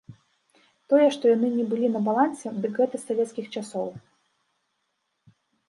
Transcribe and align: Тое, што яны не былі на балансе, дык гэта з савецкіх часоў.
Тое, 0.93 1.07
што 1.15 1.23
яны 1.35 1.47
не 1.57 1.65
былі 1.73 1.87
на 1.99 2.01
балансе, 2.09 2.47
дык 2.65 2.73
гэта 2.81 2.95
з 3.03 3.13
савецкіх 3.13 3.45
часоў. 3.57 3.89